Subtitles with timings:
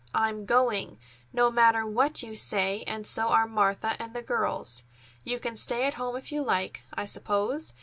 [0.15, 0.97] I'm going,
[1.31, 4.81] no matter what you say, and so are Martha and the girls.
[5.23, 7.73] You can stay at home if you like, I suppose.